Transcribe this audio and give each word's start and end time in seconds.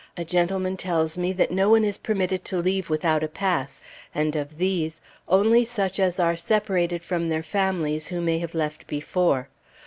A 0.17 0.25
gentleman 0.25 0.77
tells 0.77 1.15
me 1.15 1.31
that 1.33 1.51
no 1.51 1.69
one 1.69 1.83
is 1.85 1.99
permitted 1.99 2.43
to 2.45 2.57
leave 2.57 2.89
without 2.89 3.21
a 3.21 3.27
pass, 3.27 3.83
and 4.15 4.35
of 4.35 4.57
these, 4.57 4.99
only 5.27 5.63
such 5.63 5.99
as 5.99 6.19
are 6.19 6.35
separated 6.35 7.03
from 7.03 7.27
their 7.27 7.43
families, 7.43 8.07
who 8.07 8.19
may 8.19 8.39
have 8.39 8.55
left 8.55 8.87
before. 8.87 9.47